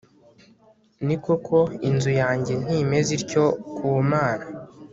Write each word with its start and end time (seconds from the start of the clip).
ni 1.05 1.15
koko 1.23 1.57
inzu 1.89 2.11
yanjye 2.21 2.53
ntimeze 2.63 3.09
ityo 3.19 3.45
ku 3.75 3.87
mana 4.11 4.45